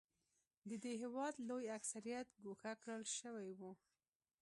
د 0.69 0.71
دې 0.83 0.93
هېواد 1.01 1.33
لوی 1.49 1.65
اکثریت 1.77 2.27
ګوښه 2.43 2.73
کړل 2.81 3.03
شوی 3.19 3.49
و. 3.59 3.61